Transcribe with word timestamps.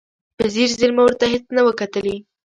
په 0.37 0.43
ځیر 0.53 0.69
ځیر 0.79 0.91
مو 0.95 1.01
ورته 1.05 1.25
هېڅ 1.33 1.43
نه 1.55 1.61
و 1.65 1.69
کتلي. 1.79 2.15